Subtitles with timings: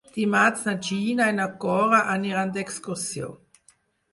[0.13, 3.31] Dimarts na Gina i na Cora aniran d'excursió.